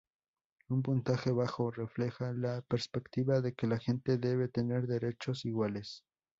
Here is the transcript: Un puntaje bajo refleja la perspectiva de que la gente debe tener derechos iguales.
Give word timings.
Un 0.69 0.81
puntaje 0.81 1.31
bajo 1.31 1.69
refleja 1.69 2.33
la 2.33 2.61
perspectiva 2.63 3.39
de 3.39 3.53
que 3.53 3.67
la 3.67 3.77
gente 3.77 4.17
debe 4.17 4.47
tener 4.47 4.87
derechos 4.87 5.45
iguales. 5.45 6.03